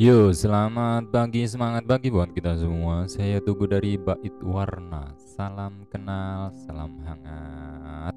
[0.00, 3.04] Yo, selamat pagi, semangat pagi buat kita semua.
[3.04, 5.12] Saya Tugu dari Bait Warna.
[5.20, 8.16] Salam kenal, salam hangat.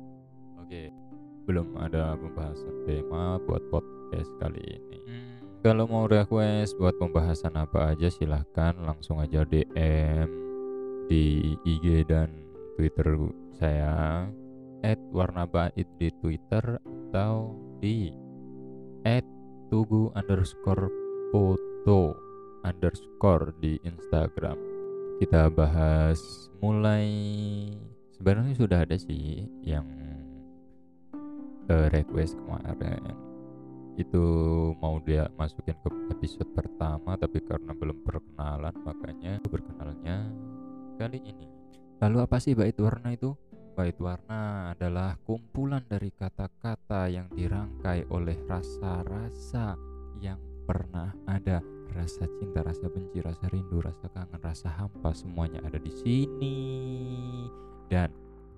[0.63, 0.95] Oke,
[1.43, 4.97] belum ada pembahasan tema buat podcast kali ini.
[5.03, 10.31] Hmm, kalau mau request buat pembahasan apa aja silahkan langsung aja DM
[11.11, 12.31] di IG dan
[12.79, 13.27] Twitter
[13.59, 14.23] saya
[15.11, 16.79] warna bait di Twitter
[17.11, 18.07] atau di
[19.67, 20.15] @tugu
[21.83, 22.15] foto
[22.63, 24.55] underscore di Instagram.
[25.19, 27.11] Kita bahas mulai
[28.15, 29.83] sebenarnya sudah ada sih yang
[31.67, 33.03] uh, request kemarin.
[33.99, 34.23] Itu
[34.79, 40.31] mau dia masukin ke episode pertama tapi karena belum perkenalan makanya berkenalnya
[40.95, 41.51] kali ini.
[41.99, 43.35] Lalu apa sih bait warna itu?
[43.75, 49.75] Bait warna adalah kumpulan dari kata-kata yang dirangkai oleh rasa-rasa
[50.23, 51.59] yang pernah ada
[51.93, 56.57] rasa cinta, rasa benci, rasa rindu, rasa kangen, rasa hampa semuanya ada di sini.
[57.87, 58.09] Dan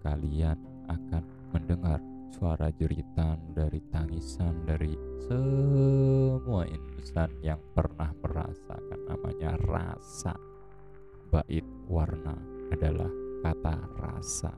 [0.06, 0.56] kalian
[0.88, 2.00] akan mendengar
[2.32, 10.36] suara jeritan dari tangisan dari semua insan yang pernah merasakan namanya rasa.
[11.34, 12.38] Bait warna
[12.70, 13.10] adalah
[13.44, 14.54] kata rasa.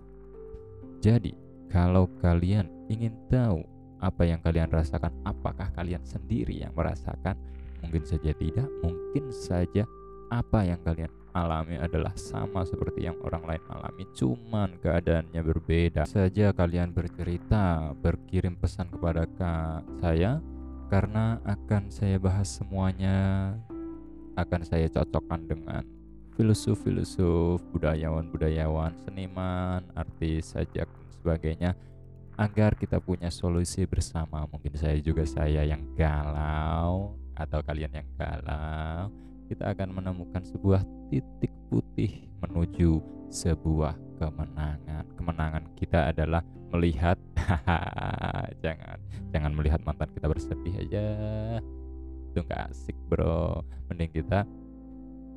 [0.99, 1.31] Jadi
[1.71, 3.63] kalau kalian ingin tahu
[3.97, 5.13] apa yang kalian rasakan?
[5.25, 7.37] Apakah kalian sendiri yang merasakan?
[7.81, 9.85] Mungkin saja tidak mungkin saja
[10.27, 14.03] apa yang kalian alami adalah sama seperti yang orang lain alami.
[14.17, 16.03] Cuman keadaannya berbeda.
[16.09, 20.41] Saja kalian bercerita berkirim pesan kepada kak saya
[20.89, 23.53] karena akan saya bahas semuanya.
[24.37, 25.81] Akan saya cocokkan dengan
[26.37, 31.71] filosof-filosof, budayawan-budayawan, seniman, artis, sajak dan sebagainya
[32.37, 34.45] agar kita punya solusi bersama.
[34.45, 39.09] Mungkin saya juga saya yang galau atau kalian yang galau,
[39.49, 43.01] kita akan menemukan sebuah titik putih menuju
[43.33, 45.03] sebuah kemenangan.
[45.17, 47.17] Kemenangan kita adalah melihat
[48.63, 48.97] jangan
[49.33, 51.05] jangan melihat mantan kita bersedih aja.
[52.31, 53.65] Itu nggak asik, Bro.
[53.89, 54.45] Mending kita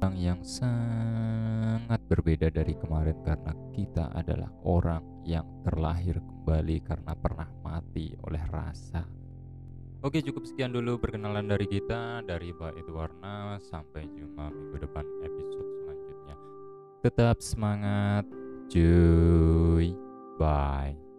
[0.01, 7.45] orang yang sangat berbeda dari kemarin karena kita adalah orang yang terlahir kembali karena pernah
[7.61, 9.05] mati oleh rasa.
[10.01, 15.69] Oke cukup sekian dulu perkenalan dari kita dari Bait Warna sampai jumpa minggu depan episode
[15.85, 16.37] selanjutnya.
[17.05, 18.25] Tetap semangat,
[18.73, 19.93] cuy.
[20.41, 21.10] Bye.